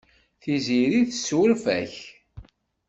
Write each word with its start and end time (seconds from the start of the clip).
Tiziri 0.41 1.01
tessuref-ak. 1.09 1.95